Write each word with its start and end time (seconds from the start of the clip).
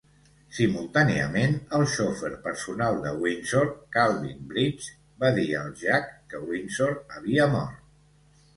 Simultàniament, 0.59 1.51
el 1.79 1.85
xofer 1.95 2.31
personal 2.47 2.97
de 3.03 3.13
Windsor, 3.25 3.69
Calvin 3.97 4.41
Bridges, 4.55 4.89
va 5.27 5.33
dir 5.39 5.47
al 5.61 5.71
Jack 5.85 6.11
que 6.33 6.45
Windsor 6.49 6.99
havia 7.19 7.51
mort. 7.57 7.81